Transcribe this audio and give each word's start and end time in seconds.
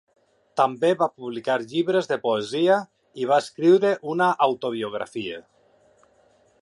També 0.59 0.89
va 1.01 1.07
publicar 1.17 1.57
llibres 1.73 2.09
de 2.11 2.17
poesia 2.23 2.79
i 3.25 3.29
va 3.33 3.39
escriure 3.45 3.93
una 4.15 4.31
autobiografia. 4.47 5.39